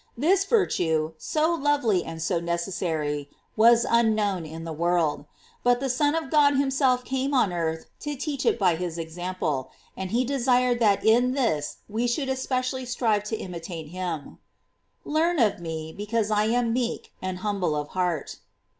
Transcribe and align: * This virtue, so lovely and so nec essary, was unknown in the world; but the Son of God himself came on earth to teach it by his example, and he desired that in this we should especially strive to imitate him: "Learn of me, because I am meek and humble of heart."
* 0.13 0.17
This 0.27 0.45
virtue, 0.45 1.13
so 1.19 1.53
lovely 1.53 2.03
and 2.03 2.19
so 2.23 2.39
nec 2.39 2.61
essary, 2.61 3.27
was 3.55 3.85
unknown 3.87 4.47
in 4.47 4.63
the 4.63 4.73
world; 4.73 5.25
but 5.63 5.79
the 5.79 5.91
Son 5.91 6.15
of 6.15 6.31
God 6.31 6.57
himself 6.57 7.05
came 7.05 7.35
on 7.35 7.53
earth 7.53 7.85
to 7.99 8.15
teach 8.15 8.43
it 8.43 8.57
by 8.57 8.75
his 8.77 8.97
example, 8.97 9.69
and 9.95 10.09
he 10.09 10.25
desired 10.25 10.79
that 10.79 11.05
in 11.05 11.33
this 11.33 11.77
we 11.87 12.07
should 12.07 12.29
especially 12.29 12.83
strive 12.83 13.23
to 13.25 13.37
imitate 13.37 13.89
him: 13.89 14.39
"Learn 15.05 15.37
of 15.37 15.59
me, 15.59 15.93
because 15.95 16.31
I 16.31 16.45
am 16.45 16.73
meek 16.73 17.13
and 17.21 17.37
humble 17.37 17.75
of 17.75 17.89
heart." 17.89 18.37